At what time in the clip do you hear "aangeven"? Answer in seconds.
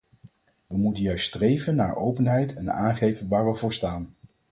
2.73-3.27